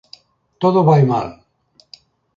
[0.61, 1.27] Todo vai mal.